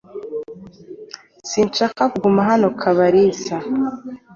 [1.49, 3.55] Sinshaka kuguma hano, Kabalisa.